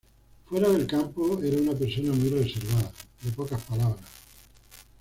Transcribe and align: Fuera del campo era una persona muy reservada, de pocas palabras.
Fuera 0.47 0.67
del 0.69 0.87
campo 0.87 1.39
era 1.43 1.61
una 1.61 1.73
persona 1.75 2.11
muy 2.11 2.29
reservada, 2.29 2.91
de 3.21 3.31
pocas 3.33 3.61
palabras. 3.61 4.09